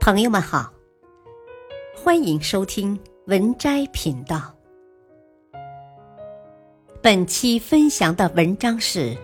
[0.00, 0.72] 朋友们好，
[1.94, 4.56] 欢迎收听文摘频道。
[7.02, 9.14] 本期分享的文章是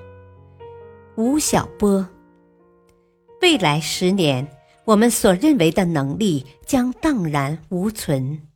[1.16, 2.06] 吴晓波。
[3.40, 4.46] 未来十年，
[4.84, 8.46] 我们所认为的能力将荡然无存。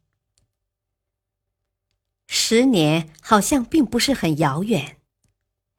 [2.27, 4.98] 十年好像并不是很遥远，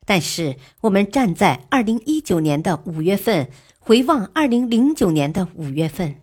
[0.08, 3.48] 但是我们站在二零一九年的五月份，
[3.80, 6.20] 回望二零零九年的五月份。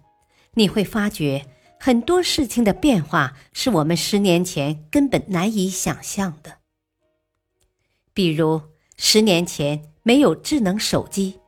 [0.58, 1.46] 你会发觉
[1.78, 6.58] 很多事情的变化是我们十年前根本难以想象的。
[8.12, 8.60] 比如，
[8.96, 11.38] 十年前没有智能手机，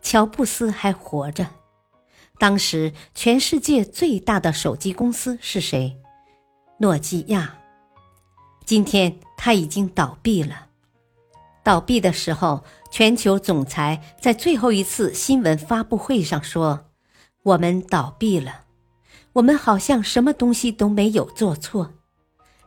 [0.00, 1.48] 乔布斯还活着，
[2.38, 5.96] 当时全世界最大的手机公司是谁？
[6.78, 7.58] 诺基亚。
[8.64, 10.68] 今天他已经倒闭了。
[11.64, 12.62] 倒闭的时候，
[12.92, 16.89] 全球总裁在最后一次新闻发布会上说。
[17.42, 18.64] 我们倒闭了，
[19.32, 21.94] 我们好像什么东西都没有做错，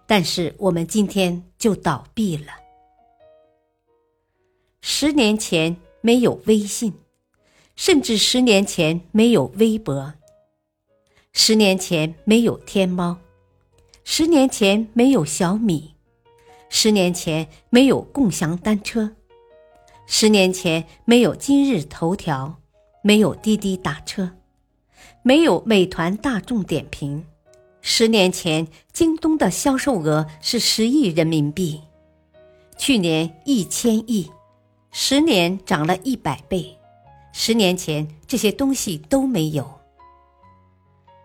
[0.08, 2.54] 但是我们今天就倒闭了。
[4.82, 6.92] 十年前没有微信，
[7.76, 10.16] 甚至十年前没有微博，
[11.34, 13.18] 十年前没有天猫，
[14.04, 15.94] 十年前没有小米，
[16.68, 19.16] 十年前没有共享单车，
[20.08, 22.60] 十年前没有今日头条，
[23.04, 24.32] 没有滴滴打车。
[25.26, 27.26] 没有美团、大众点评。
[27.80, 31.82] 十年前，京东的销售额是十亿人民币，
[32.78, 34.30] 去年一千亿，
[34.92, 36.78] 十年涨了一百倍。
[37.32, 39.80] 十年前，这些东西都没有。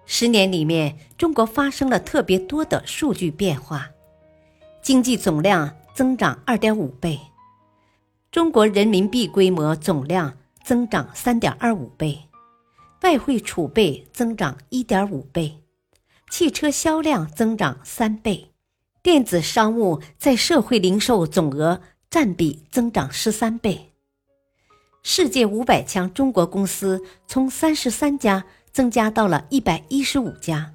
[0.06, 3.90] 十年里面，中国发生了特别多的数据变化：
[4.80, 7.18] 经济总量增长二点五倍，
[8.30, 12.27] 中国人民币规模总量增长三点二五倍。
[13.02, 15.62] 外汇储备增长一点五倍，
[16.30, 18.50] 汽车销量增长三倍，
[19.02, 23.92] 电子商务在社会零售总额占比增长十三倍。
[25.04, 30.74] 世界五百强中国公司从三十三家增加到了一百一十五家，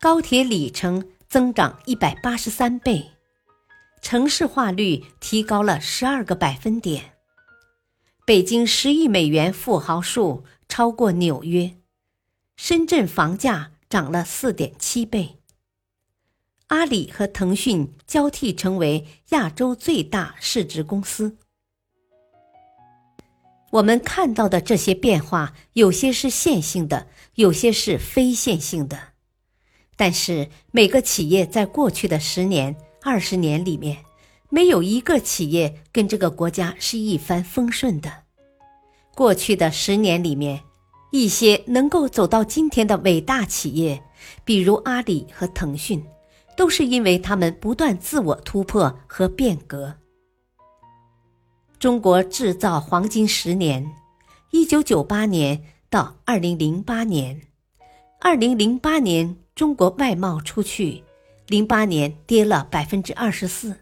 [0.00, 3.12] 高铁里程增长一百八十三倍，
[4.02, 7.14] 城市化率提高了十二个百分点，
[8.26, 10.42] 北京十亿美元富豪数。
[10.68, 11.76] 超过纽约，
[12.56, 15.36] 深圳房价涨了四点七倍。
[16.68, 21.36] 阿里和腾讯交替成为亚洲最大市值公司。
[23.70, 29.12] 我们看到的这些变化，有些是线性的，有些是非线性的。
[29.96, 34.04] 但是每个企业在过去的十年、二十年里面，
[34.50, 38.25] 没有一个企业跟这个国家是一帆风顺的。
[39.16, 40.60] 过去的十年里面，
[41.10, 44.02] 一些能够走到今天的伟大企业，
[44.44, 46.04] 比如阿里和腾讯，
[46.54, 49.94] 都是因为他们不断自我突破和变革。
[51.78, 53.90] 中国制造黄金十年，
[54.50, 57.40] 一九九八年到二零零八年，
[58.20, 61.02] 二零零八年中国外贸出去，
[61.46, 63.76] 零八年跌了百分之二十四，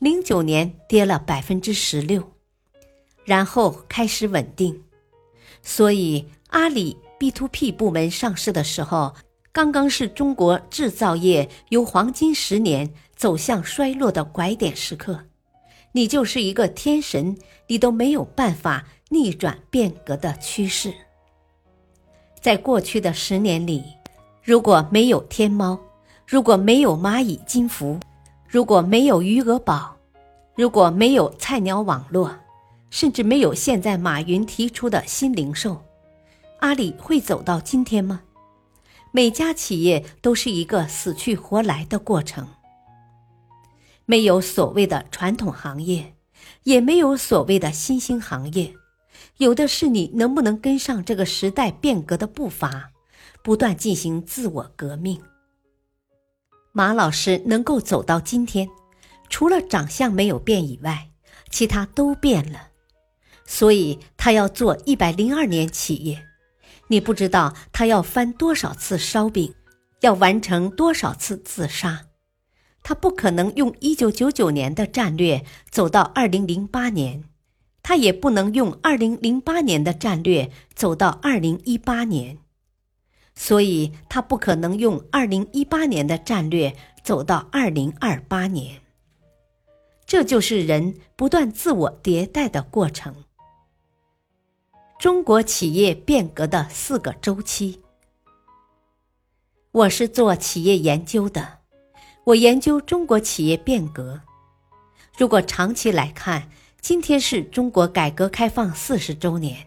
[0.00, 2.32] 零九年跌了百分之十六。
[3.30, 4.82] 然后开始稳定，
[5.62, 9.14] 所以阿里 B to P 部门上市的时候，
[9.52, 15.20] 刚刚是中国制造业由黄金十年走向衰落的拐点时刻。
[15.92, 20.92] 你就是一个天神，你都没有办法逆转变革的趋势。
[22.40, 23.84] 在过去的十年里，
[24.42, 25.78] 如果没有天猫，
[26.26, 27.96] 如果没有蚂蚁金服，
[28.48, 29.96] 如果没有余额宝，
[30.56, 32.34] 如果没有菜鸟网络。
[32.90, 35.82] 甚至没有现在马云提出的新零售，
[36.58, 38.22] 阿里会走到今天吗？
[39.12, 42.46] 每家企业都是一个死去活来的过程，
[44.06, 46.14] 没有所谓的传统行业，
[46.64, 48.74] 也没有所谓的新兴行业，
[49.38, 52.90] 有的是你能不能跟上这个时代变革的步伐，
[53.42, 55.20] 不断进行自我革命。
[56.72, 58.68] 马老师能够走到今天，
[59.28, 61.10] 除了长相没有变以外，
[61.50, 62.69] 其他都变了。
[63.52, 66.24] 所以他要做一百零二年企业，
[66.86, 69.52] 你不知道他要翻多少次烧饼，
[70.02, 72.02] 要完成多少次自杀，
[72.84, 77.24] 他不可能用一九九九年的战略走到二零零八年，
[77.82, 82.38] 他也不能用二零零八年的战略走到二零一八年，
[83.34, 86.72] 所以他不可能用二零一八年的战略
[87.02, 88.80] 走到二零二八年。
[90.06, 93.24] 这就是人不断自我迭代的过程。
[95.00, 97.80] 中国企业变革的四个周期，
[99.72, 101.60] 我是做企业研究的，
[102.24, 104.20] 我研究中国企业变革。
[105.16, 106.50] 如果长期来看，
[106.82, 109.66] 今天是中国改革开放四十周年，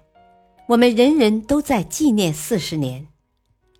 [0.67, 3.07] 我们人人都在纪念四十年。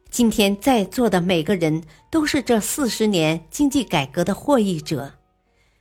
[0.10, 5.14] 今天在座的每个人都是这四十年经济改革的获益者，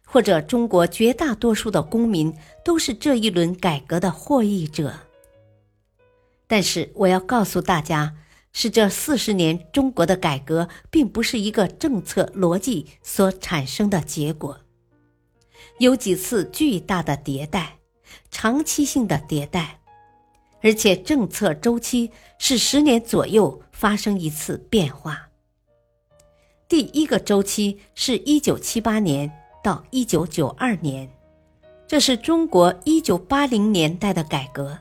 [0.04, 2.30] 或者中国绝大多数的公民
[2.62, 4.92] 都是这一轮改革的获益者。
[6.52, 8.14] 但是我要告诉大家，
[8.52, 14.60] 是这四十年中国的改革并不是一个政策逻辑所产生的结果。
[15.78, 17.78] 有几次巨大的迭代，
[18.31, 19.81] 长期性的迭代，
[20.60, 25.31] 而且政策周期是十年左右发生一次变化。
[26.69, 29.32] 第一个周期是一九七八年
[29.64, 31.10] 到一九九二年，
[31.87, 34.78] 这是中国一九八零年代的改革。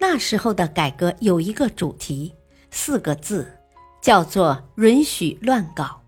[0.00, 2.34] 那时候的改革有一个主题，
[2.70, 3.58] 四个字，
[4.00, 6.00] 叫做“允许乱搞”，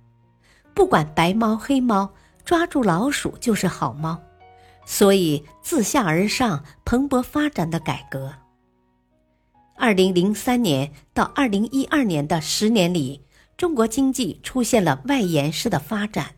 [0.75, 2.13] 不管白猫黑猫。
[2.45, 4.21] 抓住老鼠就是好猫，
[4.85, 8.35] 所以自下而上蓬勃发展的改革。
[9.77, 13.23] 二零零三年到二零一二年的十年里，
[13.57, 16.35] 中国经济出现了外延式的发展，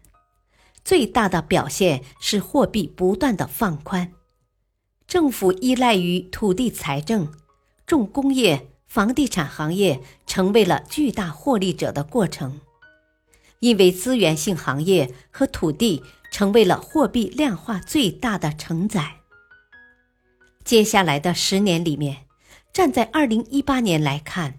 [0.84, 4.12] 最大的表现是货币不断的放宽，
[5.06, 7.32] 政府依赖于土地财政，
[7.86, 12.60] 重工业、房地产行业成为了巨大获利者的过程。
[13.60, 19.20] 因为资源性行业和土地成为了货币量化最大的承载。
[20.64, 22.26] 接下来的十年里面，
[22.72, 24.58] 站在二零一八年来看，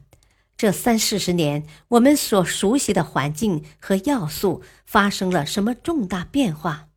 [0.57, 6.89] 这三四十年我们所熟悉的环境和要素发生了什么重大变化？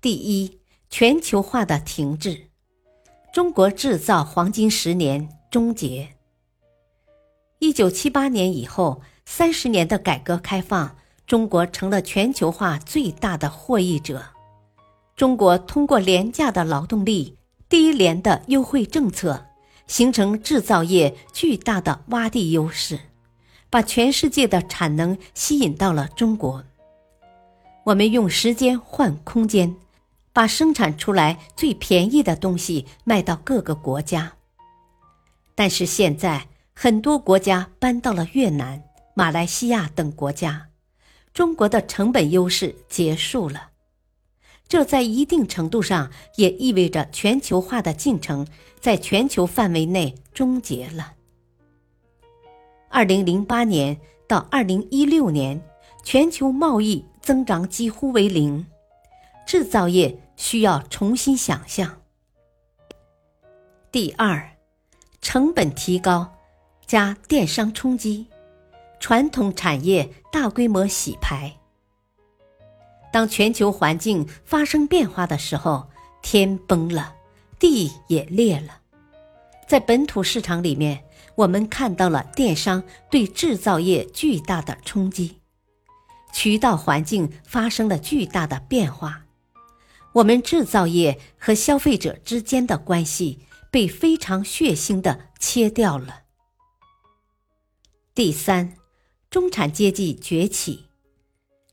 [0.00, 2.49] 第一，全球化的停滞，
[3.32, 6.08] 中国制造黄金十年终结。
[7.60, 9.02] 一九七八年以后。
[9.26, 14.24] 三十年的改革开放，中国成了全球化最大的获益者。
[15.14, 17.36] 中国通过廉价的劳动力、
[17.68, 19.46] 低廉的优惠政策，
[19.86, 22.98] 形成制造业巨大的洼地优势，
[23.70, 26.64] 把全世界的产能吸引到了中国。
[27.84, 29.76] 我们用时间换空间，
[30.40, 34.32] 把生产出来最便宜的东西卖到各个国家。
[35.54, 38.82] 但是现在，很多国家搬到了越南。
[39.12, 40.68] 马来西亚等国家，
[41.34, 43.68] 中国的成本优势结束了，
[44.66, 48.46] 这在一定程度上也意味着全球化的进程
[48.80, 51.12] 在全球范围内终结了。
[52.88, 55.60] 二零零八年到二零一六年，
[56.02, 58.64] 全球贸易增长几乎为零，
[59.46, 62.00] 制造业需要重新想象。
[63.92, 64.56] 第二，
[65.20, 66.32] 成本提高
[66.86, 68.26] 加电商冲击。
[68.98, 71.56] 传统产业大规模洗牌。
[73.12, 75.88] 当全球环境发生变化的时候，
[76.22, 77.14] 天崩了，
[77.58, 78.80] 地也裂了。
[79.66, 81.04] 在本土市场里面，
[81.34, 85.40] 我们看到了电商对制造业巨大的冲击，
[86.32, 89.24] 渠道环境发生了巨大的变化，
[90.12, 93.40] 我们制造业和消费者之间的关系
[93.70, 96.22] 被非常血腥的切掉了。
[98.14, 98.76] 第三。
[99.30, 100.86] 中产阶级崛起，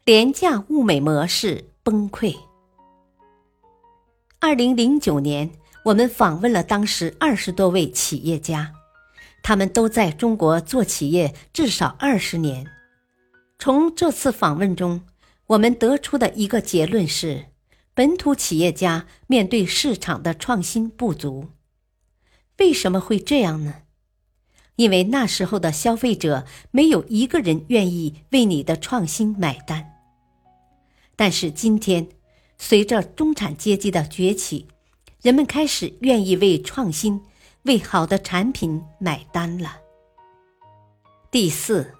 [0.05, 2.37] 廉价物美模式崩溃。
[4.37, 5.49] 二零零九年，
[5.83, 8.71] 我们访问了当时二十多位企业家，
[9.41, 12.63] 他们都在中国做企业至少二十年。
[13.57, 15.01] 从这次访问中，
[15.47, 17.43] 我们得出的一个结论是：
[17.97, 21.47] 本土企业家面对市场的创新不足。
[22.59, 23.73] 为什么会这样呢？
[24.75, 29.95] 因为那时候的消费者没有一个人愿意为你的创新买单，
[31.15, 32.07] 但是今天，
[32.59, 34.67] 随着中产阶级的崛起，
[35.23, 37.19] 人们开始愿意为创新、
[37.63, 39.77] 为好的产品买单了。
[41.31, 41.95] 第四，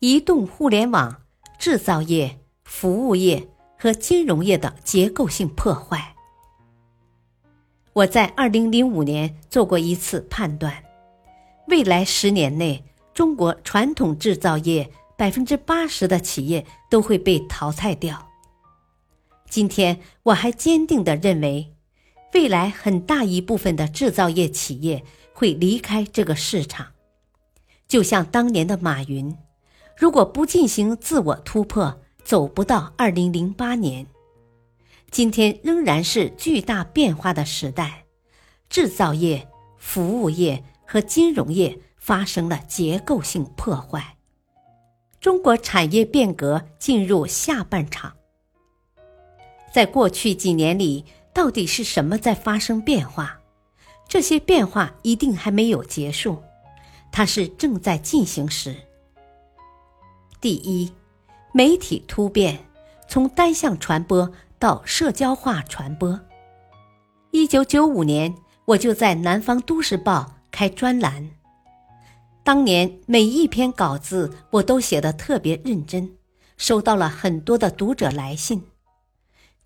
[0.00, 1.22] 移动互联网、
[1.58, 3.48] 制造业、服务业
[3.82, 6.14] 和金融业的结构性破坏。
[7.94, 10.84] 我在二零零五年做过一次判断。
[11.66, 18.28] 未来十年内，中国传统制造业百分之八十的企业都会被淘汰掉。
[19.50, 21.74] 今天，我还坚定地认为，
[22.34, 26.86] 未来很大一部分的制造业企业会离开这个市场。
[27.88, 29.36] 就像当年的马云，
[29.96, 34.06] 如果不进行自我突破，走不到二零零八年。
[35.10, 38.04] 今天仍然是巨大变化的时代，
[38.68, 39.48] 制造业、
[39.78, 40.64] 服务业。
[40.84, 44.18] 和金融业发生了结构性破坏。
[45.20, 48.14] 中国产业变革进入下半场。
[49.72, 53.40] 在过去几年里，到底是什么在发生变化？
[54.06, 56.42] 这些变化一定还没有结束，
[57.10, 58.76] 它是正在进行时。
[60.42, 60.92] 第一，
[61.54, 62.64] 媒体突变，
[63.06, 66.18] 从单向传播到社交化传播。
[67.30, 71.30] 一九九五年，我就在《南方都市报》开专栏，
[72.42, 76.16] 当年每一篇稿子我都写得特别认真，
[76.56, 78.62] 收到了很多的读者来信。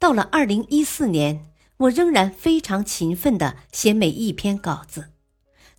[0.00, 5.11] 到了二零一四年，我仍然非常勤奋地写每一篇稿子，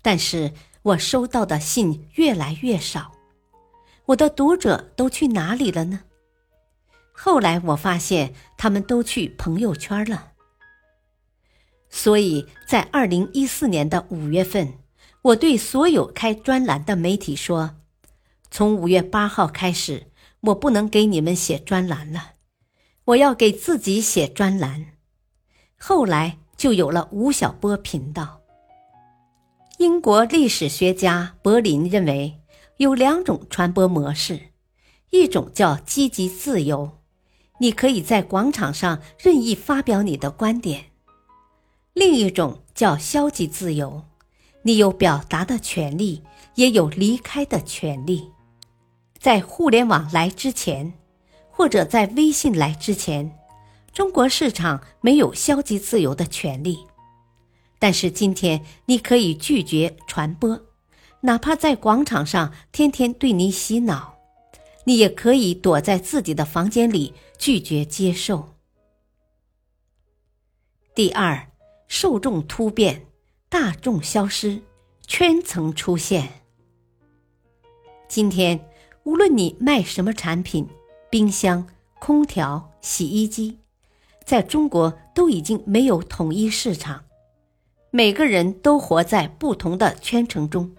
[0.01, 3.11] 但是我收到的信越来越少。
[4.07, 6.01] 我的读者都去哪里了呢？
[7.11, 10.31] 后来我发现他们都去朋友圈了。
[11.89, 14.73] 所以在二零一四年的五月份，
[15.21, 17.75] 我对所有开专栏的媒体说
[18.49, 20.07] ：“从五月八号开始，
[20.41, 22.33] 我不能给你们写专栏了。”
[23.05, 24.87] 我要给自己写专栏，
[25.77, 28.41] 后来就有了吴晓波频道。
[29.77, 32.41] 英国历史学家柏林认为
[32.77, 34.49] 有两种传播模式，
[35.09, 36.99] 一种叫积极自由，
[37.59, 40.85] 你可以在广场上任意发表你的观点；
[41.93, 44.05] 另一种叫消极自由，
[44.63, 46.23] 你有表达的权利，
[46.55, 48.31] 也有离开的权利。
[49.19, 50.93] 在互联网来之前。
[51.49, 53.35] 或者在微信来之前，
[53.91, 56.77] 中国市场没有消极自由的权利。
[57.79, 60.66] 但是今天，你可以拒绝传播，
[61.27, 64.17] 哪怕在广场上天天对你洗脑，
[64.85, 68.55] 你也可以躲在自己的房间里拒绝接受。
[70.95, 71.49] 第二，
[71.89, 73.07] 受众突变，
[73.49, 74.61] 大众消失，
[75.05, 76.43] 圈层出现。
[78.07, 78.65] 今天，
[79.03, 80.67] 无论你卖什么产品。
[81.09, 81.65] 冰箱、
[81.99, 83.59] 空调、洗衣机，
[84.25, 87.05] 在中国都已经没有统一市场，
[87.91, 90.75] 每个人都活在不同的圈层中。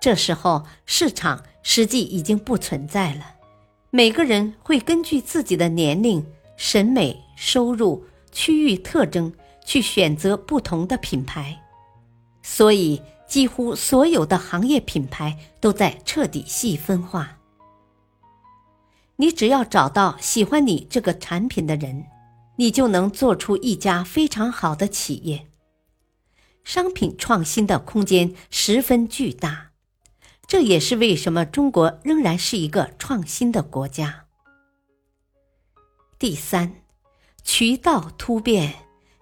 [0.00, 3.34] 这时候，市场实际已经不存在了。
[3.90, 6.26] 每个人会根据自己的年龄、
[6.56, 9.32] 审美、收入、区域特征
[9.64, 11.60] 去选择不同的品牌，
[12.42, 17.38] 所以几乎所有的行业品牌都在彻底细分化。
[19.16, 22.06] 你只要找到喜欢你这个产品的人，
[22.56, 25.48] 你就能做出一家非常好的企业。
[26.64, 29.69] 商品创新的空间十分巨大，
[30.50, 34.26] 这也是为什么中国仍然是一个创新的国家。
[36.18, 36.82] 第三，
[37.44, 38.74] 渠道突变，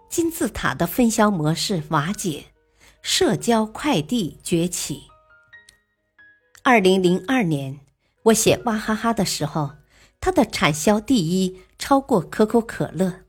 [0.08, 2.46] 金字塔的分销模式瓦解，
[3.02, 5.02] 社交快递崛起。
[6.62, 7.80] 二零零二年，
[8.22, 9.72] 我写娃哈哈的时候。
[10.20, 13.24] 它的产销第一，超过可口可乐。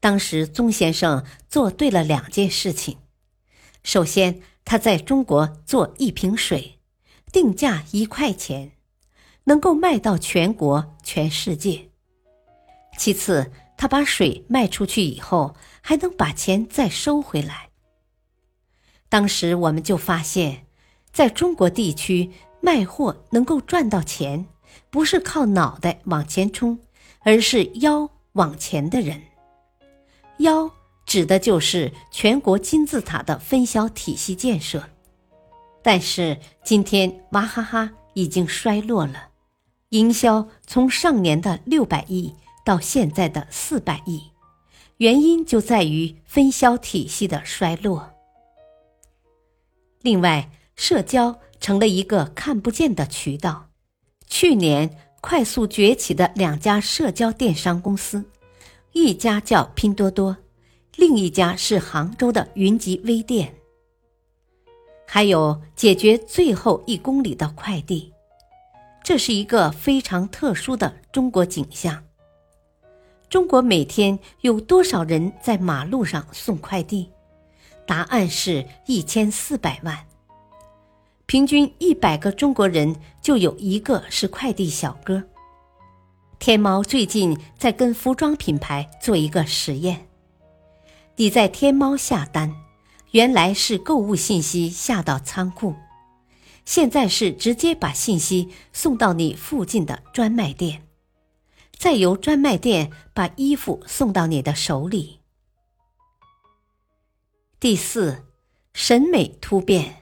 [0.00, 2.98] 当时宗先生做对了两件事情：
[3.84, 6.79] 首先，他在中国做一瓶水，
[7.32, 8.72] 定价一块钱，
[9.44, 11.88] 能够卖到全国、全世界；
[12.98, 17.70] 其次，他把水卖出去以后，还能把钱再收回来。
[19.08, 20.66] 当时我们就发现，
[21.12, 24.46] 在中国地区卖货能够赚到钱。
[24.88, 26.78] 不是靠脑袋往前冲，
[27.20, 29.20] 而是腰往前的人。
[30.38, 30.70] 腰
[31.06, 34.88] 指的就是全国金字塔的分销体系建设。
[35.82, 39.28] 但是今天娃哈哈已经衰落了，
[39.90, 42.34] 营销从上年的六百亿
[42.64, 44.22] 到现在的四百亿，
[44.98, 48.10] 原因就在于分销体系的衰落。
[50.02, 53.68] 另外，社交成了一个看不见的渠道。
[54.26, 58.24] 去年快速崛起的两家社交电商公司，
[58.92, 60.36] 一家叫拼多多，
[60.96, 63.54] 另一家是杭州的云集微店。
[65.12, 68.12] 还有解决最后一公里的快递，
[69.02, 72.04] 这是一个非常特殊的中国景象。
[73.28, 77.10] 中国每天有多少人在马路上送快递？
[77.84, 79.98] 答案是一千四百万。
[81.26, 85.20] 平均一百个中国人就有一个是快递小哥。
[86.38, 90.06] 天猫最近在跟服装品牌做一个实验：
[91.16, 92.54] 你在天猫下单，
[93.12, 95.74] 原来是购物信息下到仓库，
[96.64, 100.86] 现在是直接把信息送到你附近的专卖店，
[101.76, 105.20] 再由专卖店把衣服送到你的手里。
[107.58, 108.24] 第四，
[108.72, 109.96] 审美突变。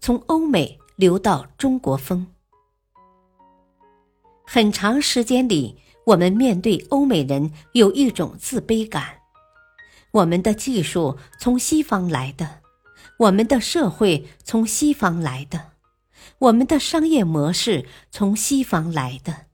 [0.00, 2.28] 从欧美流到中国风，
[4.46, 9.17] 很长时间里，我们面对欧美人有一种自卑感。
[10.12, 12.60] 我们的技术从西方来的，
[13.18, 15.72] 我们的社会从西方来的，
[16.38, 19.46] 我们的商业模式从西方来的。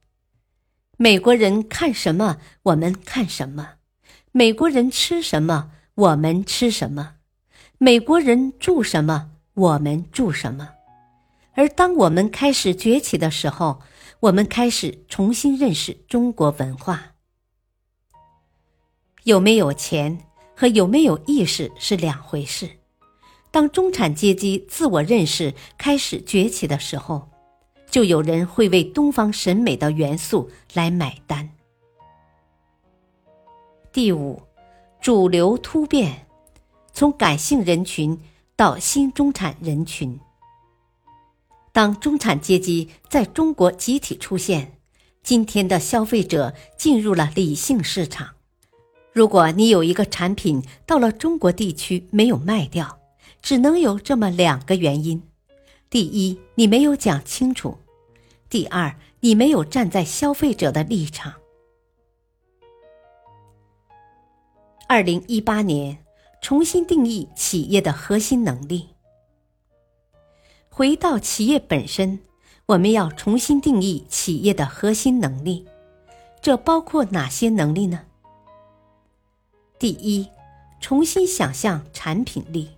[0.97, 3.79] 美国人看什么，我们看什么；
[4.31, 7.15] 美国人吃什么，我们吃什么；
[7.77, 10.69] 美国人住什么，我们住什么。
[11.53, 13.81] 而当我们开始崛起的时候，
[14.21, 17.15] 我们开始重新认识中国文化。
[19.23, 20.24] 有没有钱
[20.55, 22.69] 和有没有意识是两回事。
[23.51, 27.29] 当中产阶级自我认识开始崛起的时候，
[27.89, 31.49] 就有人会为东方审美的元素来买单。
[33.93, 34.41] 第五，
[34.99, 36.27] 主流突变，
[36.91, 38.19] 从感性人群
[38.57, 40.19] 到新中产人群。
[41.71, 44.79] 当中产阶级在中国集体出现，
[45.23, 48.34] 今天的消费者进入了理性市场。
[49.15, 52.99] 如果你有一个产品到了中国地区没有卖掉，
[53.41, 55.23] 只能有这么两个原因：
[55.89, 57.77] 第一，你没有讲清楚；
[58.49, 61.33] 第二，你没有站在消费者的立场。
[64.89, 65.97] 二零一八年，
[66.41, 68.89] 重新定义企业的核心能力。
[70.67, 72.19] 回到企业本身，
[72.65, 75.65] 我们要重新定义企业的核心能力，
[76.41, 78.01] 这包括哪些能力呢？
[79.77, 80.25] 第一，
[80.79, 82.69] 重新想象产品力。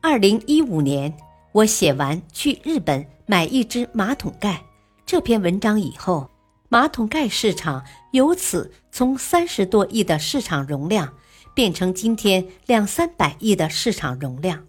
[0.00, 1.14] 二零一五年，
[1.52, 4.64] 我写完去日本买一只马桶盖
[5.04, 6.30] 这篇文章以后，
[6.70, 11.14] 马桶盖市场由此从三十多亿的市场容量
[11.54, 14.66] 变成今天两三百亿的市场容量。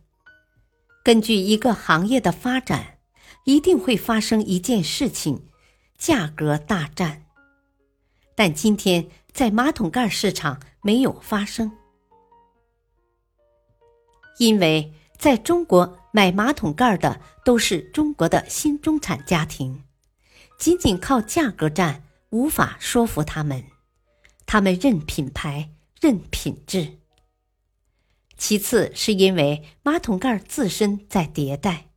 [1.06, 2.98] 根据一个行业的发展，
[3.46, 5.48] 一定会发生一件事情——
[5.98, 7.25] 价格大战。
[8.36, 11.72] 但今天在马桶盖市场没有发生，
[14.38, 19.84] 因为在中国买马桶盖的都是中国的新中产家庭，
[20.60, 23.64] 仅仅靠价格战无法说服他们，
[24.46, 25.72] 他们认品牌、
[26.02, 27.00] 认品质。
[28.38, 31.88] 其次，是因为马桶盖自身在迭代。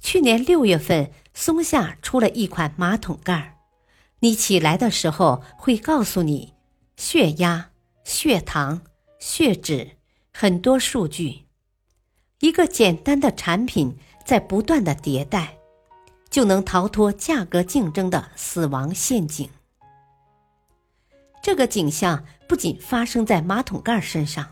[0.00, 3.59] 去年六月份，松下出了一款马桶盖，
[4.20, 6.54] 你起来的时候会告诉你
[6.96, 7.70] 血压、
[8.04, 8.80] 血糖、
[9.18, 9.96] 血脂
[10.32, 11.46] 很多数据。
[12.38, 15.58] 一个简单的产品在不断的迭代，
[16.30, 19.48] 就能逃脱价格竞争的死亡陷阱。
[21.42, 24.46] 这个景象不仅发生在马桶盖身上。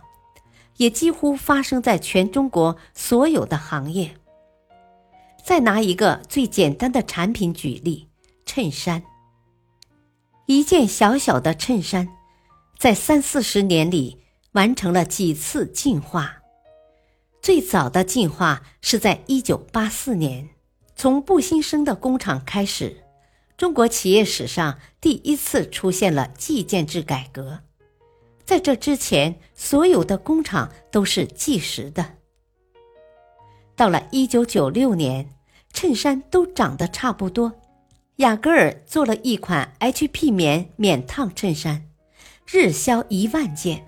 [0.78, 4.14] 也几乎发生在全中国所有的行业。
[5.44, 8.08] 再拿一个最简单的产品举例，
[8.46, 9.02] 衬衫。
[10.50, 12.08] 一件小小的衬衫，
[12.78, 16.38] 在三四十年里完成了几次进化。
[17.42, 20.48] 最早的进化是在一九八四年，
[20.96, 23.04] 从布新生的工厂开始，
[23.58, 27.60] 中国企业史上第一次出现了计件制改革。
[28.46, 32.14] 在这之前，所有的工厂都是计时的。
[33.76, 35.28] 到了一九九六年，
[35.74, 37.52] 衬衫都长得差不多，
[38.18, 41.88] 雅戈尔做了一款 HP 棉免烫衬衫，
[42.46, 43.86] 日销一万件。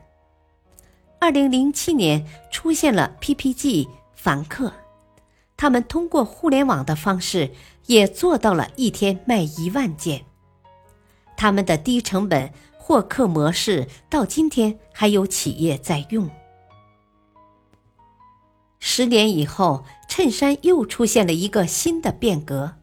[1.19, 4.73] 二零零七年出现了 PPG、凡客，
[5.57, 7.51] 他们通过互联网的方式
[7.87, 10.25] 也做到了一天卖一万件。
[11.37, 12.53] 他们的低成本。
[12.83, 16.29] 获客模式到今天还有企业在用。
[18.81, 22.79] 十年以后，衬衫又出现了一个新的变革，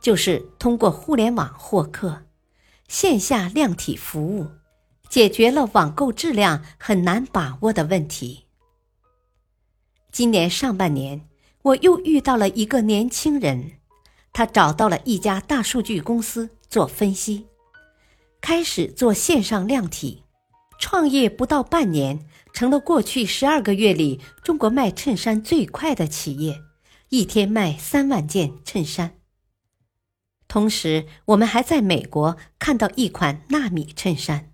[0.00, 2.22] 就是通过互联网获客，
[2.88, 4.46] 线下量体服务，
[5.08, 8.44] 解决了网购质量很难把握的问题。
[10.12, 11.28] 今年上半年，
[11.62, 13.72] 我又遇到了一个年轻人，
[14.32, 17.46] 他找到了一家大数据公司做分析。
[18.40, 20.22] 开始做线上量体，
[20.78, 22.20] 创业不到半年，
[22.52, 26.62] 成了过去十二个月里中国卖衬衫最快的企业，
[27.08, 29.18] 一天卖三万件衬衫。
[30.48, 34.52] 同时，我们还在美国看到一款纳米衬衫，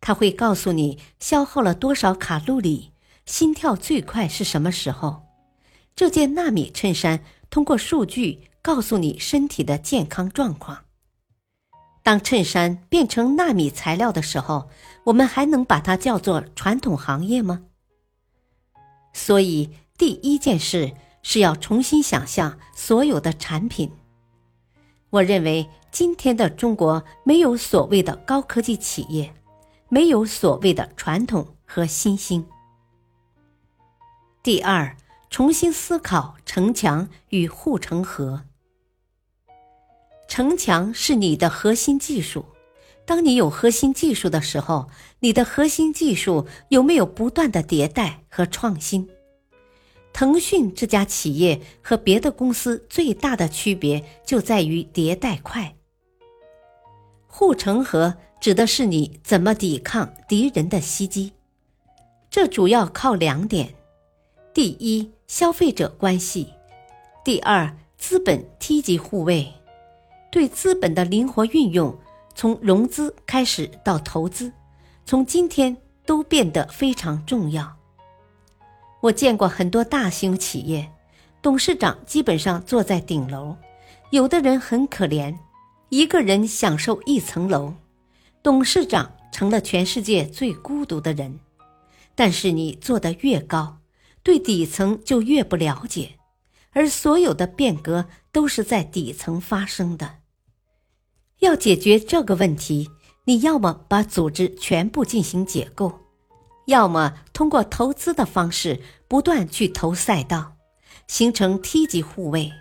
[0.00, 2.92] 它会告诉你消耗了多少卡路里，
[3.24, 5.22] 心跳最快是什么时候。
[5.94, 10.84] 这件纳米衬衫通过数据告诉你身体的健康状况。
[12.02, 14.68] 当衬衫变成纳米材料的时候，
[15.04, 17.62] 我们还能把它叫做传统行业吗？
[19.12, 23.92] 所以，第一件事是要重新想象所有的产品，
[25.14, 29.32] 我认为今天的中国没有所谓的高科技企业，
[29.88, 32.44] 没有所谓的传统和新兴。
[34.42, 34.96] 第二，
[35.30, 38.42] 重新思考城墙与护城河。
[40.26, 42.46] 城墙是你的核心技术。
[43.06, 44.88] 当你有核心技术的时候，
[45.20, 49.08] 你的核心技术有没有不断的迭代和创新？
[50.14, 55.74] 腾讯这家企业和别的公司最大的区别就在于迭代快。
[57.26, 61.32] 护城河指的是你怎么抵抗敌人的袭击，
[62.30, 63.74] 这主要靠两点：
[64.54, 66.46] 第一，消费者关系；
[67.24, 69.52] 第二，资本梯级护卫。
[70.30, 71.98] 对资本的灵活运用，
[72.36, 74.52] 从融资开始到投资，
[75.04, 77.76] 从今天都变得非常重要。
[79.04, 80.90] 我见过很多大型企业，
[81.42, 83.54] 董事长基本上坐在顶楼，
[84.08, 85.36] 有的人很可怜，
[85.90, 87.74] 一个人享受一层楼，
[88.42, 91.38] 董事长成了全世界最孤独的人。
[92.14, 93.76] 但是你做得越高，
[94.22, 96.12] 对底层就越不了解，
[96.70, 100.20] 而所有的变革都是在底层发生的。
[101.40, 102.88] 要解决这个问题，
[103.24, 106.03] 你要么把组织全部进行解构，
[106.66, 110.56] 要么通过投资的方式不断去投赛道，
[111.06, 112.52] 形成梯级护卫。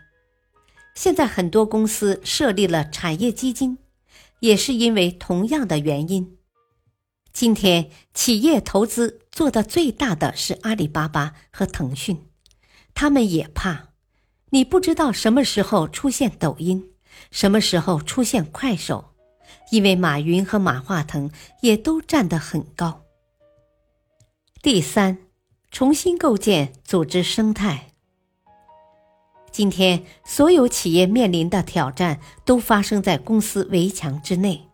[0.96, 3.78] 现在很多公司设立了产业基金，
[4.40, 6.38] 也是因为同样的原因。
[7.32, 12.28] 今天企业投资做的最大的是阿里巴巴和腾讯，
[12.94, 13.90] 他们也怕，
[14.52, 16.92] 你不知道什么时候出现抖音。
[17.32, 19.14] 什么时候出现快手？
[19.72, 23.03] 因为马云和马化腾也都站得很高。
[24.64, 25.18] 第三，
[25.72, 27.92] 重新构建组织生态。
[29.52, 34.70] 今天所有企业面临的挑战都发生在公司围墙之内，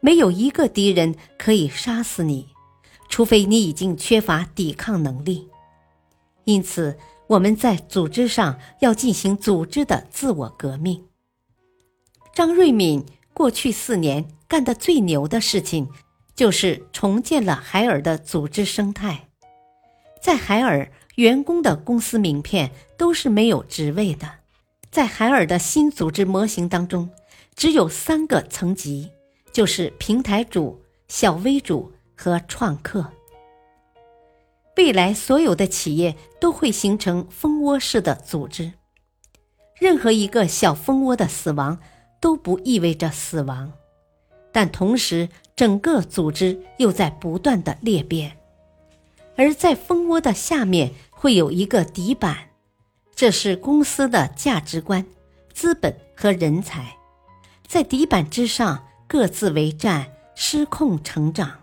[0.00, 2.46] 没有一个敌人可以杀死你，
[3.08, 5.48] 除非你已经缺乏抵抗能力。
[6.44, 11.02] 因此，我们在组织上要进行组织的自我革命。
[12.32, 13.04] 张瑞敏
[13.34, 15.88] 过去四年干的最牛的事情，
[16.38, 19.26] 就是重建了海尔的组织生态。
[20.22, 24.30] 在海尔，员工的公司名片都是没有职位的。
[24.88, 27.10] 在海尔的新组织模型当中，
[27.56, 29.10] 只有三个层级，
[29.52, 33.04] 就是平台主、小微主和创客。
[34.76, 38.74] 未来所有的企业都会形成蜂窝式的组织，
[39.74, 41.80] 任何一个小蜂窝的死亡。
[42.20, 43.72] 都不意味着死亡，
[44.58, 48.38] 但同时整个组织又在不断的裂变，
[49.36, 52.36] 而在蜂窝的下面会有一个底板，
[53.14, 55.06] 这是公司的价值观、
[55.54, 56.96] 资本和人才，
[57.68, 61.60] 在底板之上各自为战，失控成长，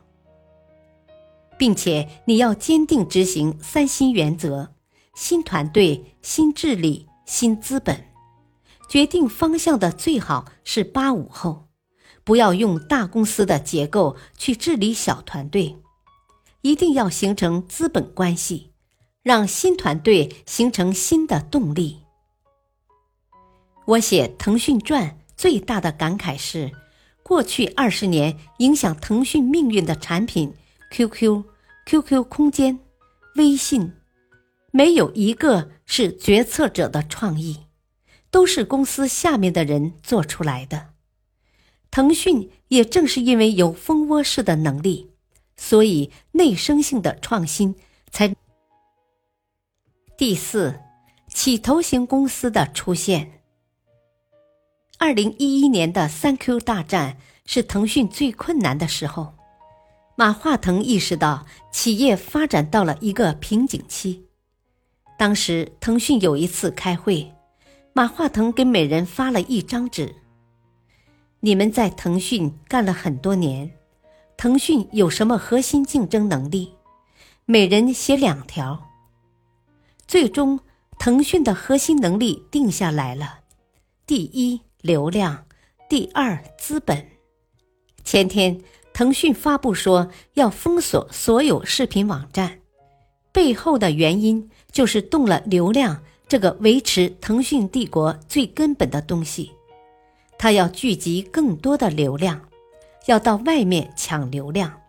[1.57, 4.69] 并且你要坚定执行三新原则：
[5.15, 8.05] 新团队、新治理、新资本。
[8.87, 11.64] 决定方向的最好是八五后，
[12.25, 15.77] 不要用大公司的结构去治理小团队，
[16.61, 18.71] 一定要形成资本关系，
[19.21, 21.99] 让新团队形成新的动力。
[23.85, 26.71] 我写《腾讯传》最大的感慨是，
[27.21, 30.53] 过去二十年影响腾讯命运的产品
[30.89, 31.43] ，QQ、
[31.85, 32.79] QQ 空间、
[33.35, 33.93] 微信，
[34.71, 37.61] 没有一个是决策者的创意。
[38.31, 40.94] 都是公司下面的人做出来的。
[41.95, 45.11] 腾讯也正是因为有蜂窝式的能力，
[45.55, 47.73] 所以内生性的创新
[48.11, 48.35] 才。
[50.17, 50.77] 第四，
[51.29, 53.39] 起头型公司的出现。
[54.97, 59.33] 二零一一年的三 Q 大战是腾讯最困难的时候，
[60.17, 64.25] 马化腾意识到企业发展到了一个瓶颈期。
[65.17, 67.31] 当时腾讯有一次开会。
[67.93, 70.13] 马化腾给每人发了一张纸。
[71.45, 73.69] 你们在腾讯干了很多年，
[74.35, 76.73] 腾讯有什么核心竞争能力？
[77.45, 78.83] 每人写两条。
[80.07, 80.59] 最终，
[80.97, 83.41] 腾讯的核心能力定下来了：
[84.07, 85.45] 第一，流量；
[85.87, 87.05] 第二，资本。
[88.03, 88.59] 前天，
[88.91, 92.57] 腾讯发布说要封锁所有视频网站，
[93.31, 96.01] 背后的原因就是动了流量。
[96.27, 99.51] 这个维持腾讯帝国最根本的东西，
[100.45, 102.39] 他要聚集更多的流量，
[103.07, 104.79] 要到外面抢流量，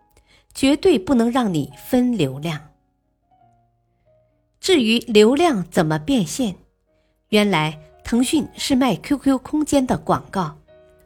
[0.53, 2.61] 绝对不能让你分流量。
[4.59, 6.57] 至于流量怎么变现，
[7.29, 10.55] 原来腾讯是卖 QQ 空间的广告、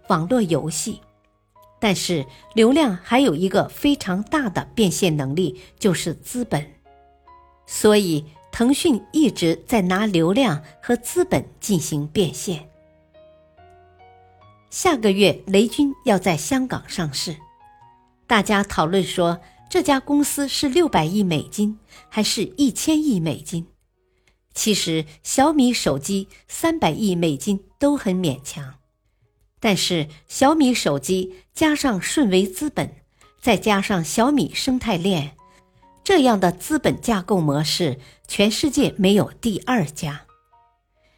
[0.10, 1.00] 网络游戏，
[1.80, 6.70] 但是流量还有一个非常大的变现能力，就是资本。
[7.66, 12.68] 所以，腾讯一直在拿流量和资本进行变现。
[14.72, 17.36] 下个月，雷军要在香港上市，
[18.26, 23.68] 大家讨论说这家公司是六百亿美金还是一千亿美金？
[24.54, 28.76] 其实小米手机三百亿美金都很勉强，
[29.60, 32.96] 但是小米手机加上顺为资本，
[33.42, 35.36] 再加上小米生态链，
[36.02, 40.22] 这样的资本架构模式，全世界没有第二家，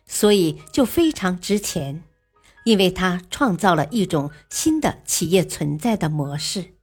[0.07, 2.03] 所以就非常值钱。
[2.63, 6.73] 因为他创造了一种新的企业存在的模式。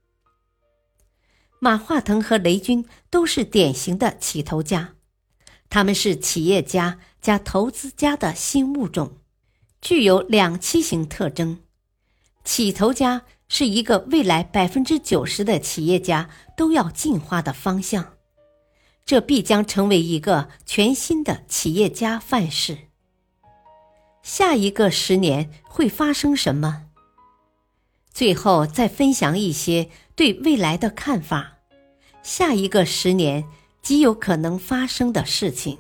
[1.59, 4.95] 马化腾和雷军都是典型的起头家，
[5.69, 9.19] 他们是企业家加投资家的新物种，
[9.83, 11.61] 具有两栖型特征。
[12.45, 18.15] 起头家是一个未来百分之九十的企业家都要进化的方向，
[19.05, 22.90] 这必将成为一个全新的企业家范式。
[24.33, 26.85] 下一个十年会发生什么？
[28.13, 31.55] 最后再分享一些对未来的看法。
[32.23, 33.45] 下一个十年
[33.83, 35.79] 极有可能发生的事情：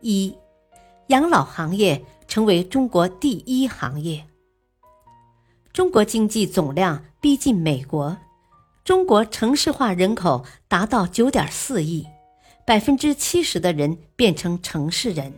[0.00, 0.36] 一、
[1.06, 4.26] 养老行业成为中国第一行业。
[5.72, 8.18] 中国经济总量逼近美国，
[8.82, 12.04] 中国城市化人口达到九点四亿，
[12.66, 15.32] 百分之七十的人变成城市人。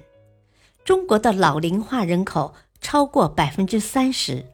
[0.85, 4.47] 中国的老龄化人口超过百分之三十，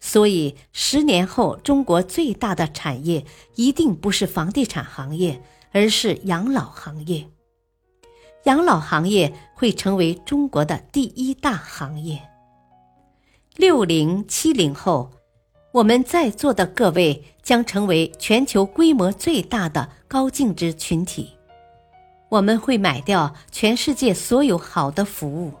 [0.00, 7.28] 所以十年后中国最大的产业一定不是房地产行业，而是养老行业。
[8.44, 12.22] 养老行业会成为中国的第一大行业。
[13.54, 15.12] 六零七零后，
[15.72, 21.35] 我们在座的各位将成为全球规模最大的高净值群体。
[22.28, 25.54] 我们会买掉全世界所有好的服务，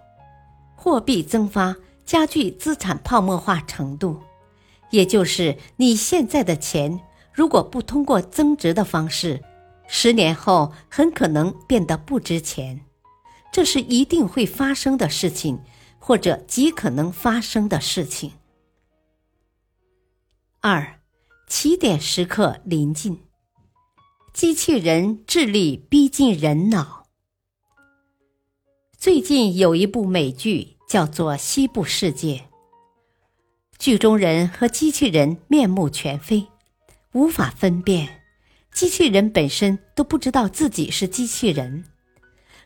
[0.74, 4.20] 货币增发加剧资产泡沫化程度，
[4.90, 7.00] 也就是你现在的钱
[7.32, 9.42] 如果不通过增值的方式，
[9.86, 12.80] 十年后很可能变得不值钱，
[13.52, 15.60] 这是一定会发生的事情，
[15.98, 18.32] 或者极可能发生的事情。
[20.60, 21.00] 二，
[21.46, 23.25] 起点时刻临近。
[24.36, 27.06] 机器人智力逼近人脑。
[28.98, 32.34] 最近有一部美剧叫做《西部世界》，
[33.78, 36.46] 剧中人和机器人面目全非，
[37.12, 38.24] 无法分辨，
[38.74, 41.86] 机器人本身都不知道自己是机器人。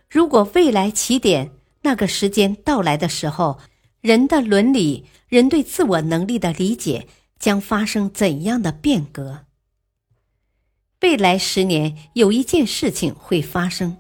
[0.08, 1.52] 如果未来起点
[1.82, 3.60] 那个时间到来的时候，
[4.00, 7.06] 人的伦理、人对自我能力的理解
[7.38, 9.46] 将发生怎样的变革？
[11.00, 13.96] 未来十年有一件事情会发生，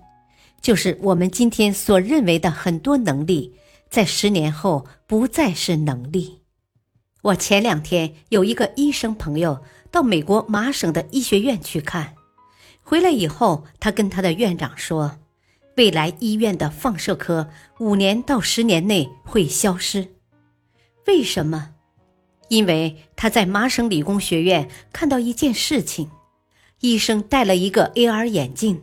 [0.60, 3.54] 就是我们今天所认为的很多能力，
[3.88, 6.42] 在十年后不再是能力。
[7.22, 12.14] 我前两天有一个医生朋友到美国麻省的医学院去看，
[12.82, 15.20] 回来以后，他跟他的院长说，
[15.78, 20.06] 未来医院的放射科五年到十年内会消失。
[21.06, 21.70] 为什么？
[22.48, 26.10] 因为他在麻省理工学院看到一件事情。
[26.80, 28.82] 医生戴了一个 AR 眼镜，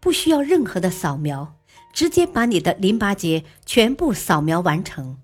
[0.00, 1.54] 不需要任何的扫描，
[1.94, 5.18] 直接把你的淋巴结全部扫描完成。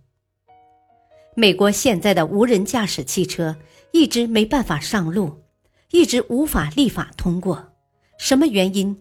[1.35, 3.57] 美国现在的无人驾驶汽车
[3.91, 5.43] 一直没办法上路，
[5.91, 7.73] 一直无法立法通过。
[8.17, 8.97] 什么原因？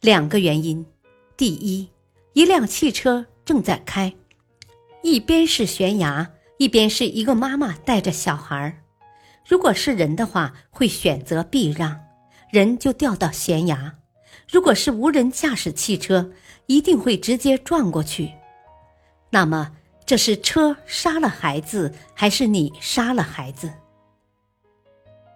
[0.00, 0.84] 两个原因。
[1.34, 1.88] 第一，
[2.34, 4.14] 一辆汽车正在开，
[5.02, 8.82] 一边是悬崖，一边是一个妈妈带着小孩儿
[9.46, 12.05] 如果是人的话，会选择避让。
[12.50, 13.94] 人就掉到悬崖，
[14.50, 16.30] 如果是无人驾驶汽车，
[16.66, 18.32] 一定会直接撞过去。
[19.30, 19.72] 那么，
[20.04, 23.72] 这是车杀了孩子，还是你杀了孩子？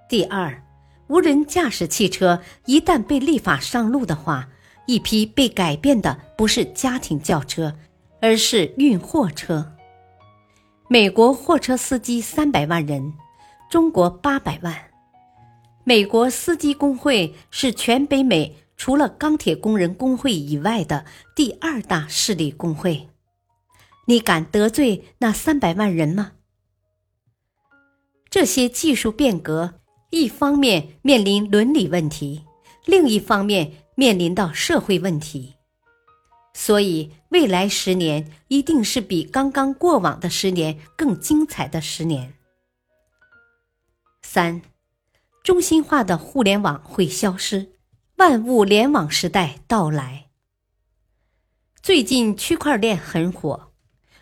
[0.08, 0.62] 第二，
[1.08, 4.48] 无人驾驶汽车一旦被立法上路的话，
[4.86, 7.76] 一批被改变的不是家庭轿车，
[8.20, 9.72] 而是运货车。
[10.88, 13.12] 美国货车司机三百万人，
[13.68, 14.89] 中国八百万。
[15.90, 23.08] 美国司机工会是全北美除了钢铁工人工会以外的第二大势力工会。
[24.06, 26.34] 你敢得罪那三百万人吗？
[28.30, 32.44] 这些技术变革，一方面面临伦理问题，
[32.86, 35.56] 另一方面面临到社会问题。
[36.54, 42.34] 所以未来十年一定是比刚刚过往的十年更精彩的十年。
[44.22, 44.62] 三，
[45.42, 47.70] 中心化的互联网会消失，
[48.16, 50.26] 万物联网时代到来。
[51.82, 53.72] 最近区块链很火，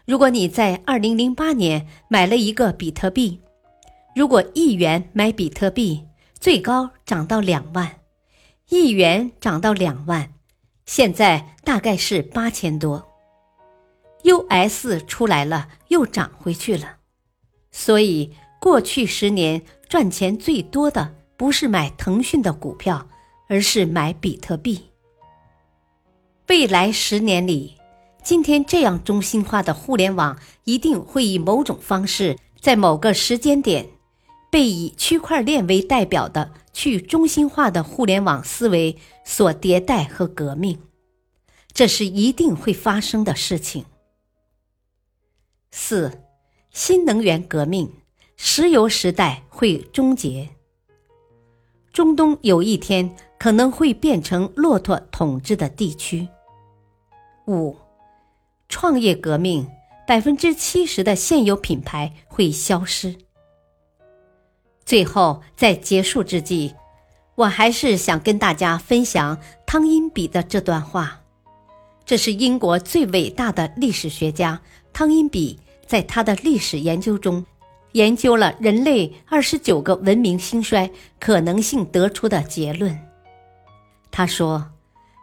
[0.06, 3.40] 如果你在二零零八年买了一个比特币，
[4.14, 6.06] 如果一元买比特币，
[6.38, 7.98] 最高涨到两万，
[8.68, 10.34] 一元涨到两万，
[10.86, 13.08] 现在大概是八千多。
[14.22, 16.98] US 出来了，又涨回去了，
[17.72, 19.62] 所以过去十年。
[19.88, 23.08] 赚钱最多的不是买腾讯的股票，
[23.48, 24.90] 而是买比特币。
[26.46, 27.74] 未来十年里，
[28.22, 33.88] 今天这样中心化的互联网一定会以某种方式，在某个时间点，
[34.50, 38.94] 被以区块链为代表的去中心化的互联网思维
[39.24, 40.78] 所迭代和革命，
[41.72, 43.86] 这是一定会发生的事情。
[45.70, 46.20] 四，
[46.70, 47.90] 新能源革命。
[48.40, 50.48] 石油时代会终结，
[51.92, 56.26] 中东有一天可能会变成骆驼统治的地区。
[57.48, 57.76] 五，
[58.68, 59.68] 创业革命，
[60.06, 63.12] 百分之七十的现有品牌会消失。
[64.84, 66.72] 最后，在结束之际，
[67.34, 71.20] 我还是想跟大家分享汤因比的这段话，
[72.06, 77.44] 这是英国最伟大的历史学家汤因比在他的历史研究中。
[77.92, 82.98] 研究了人类二十九个文明兴衰可能性得出的结论。
[84.10, 84.70] 他说：“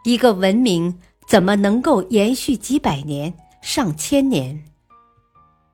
[0.04, 4.64] 一个文明怎么能够延续几百年、上千年？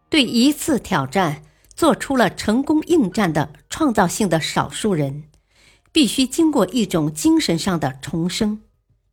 [0.09, 1.43] 对一次挑战
[1.75, 5.25] 做出了成功应战的创造性的少数人，
[5.93, 8.61] 必须经过一种精神上的重生，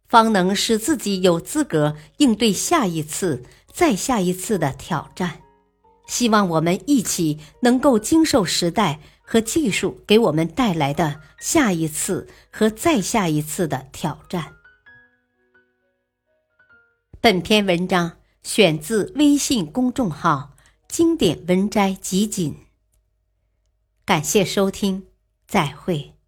[0.08, 5.42] 方能使自己有资格应对下一次、再下一次的挑战。”
[6.10, 14.56] 希望我们一起能够经受时代和技术给我们带来的下一次和再下一次的挑战。
[17.22, 20.56] 本篇文章选自微信公众号
[20.90, 22.58] “经典文摘集锦”。
[24.04, 25.06] 感谢收听，
[25.48, 26.19] 再会。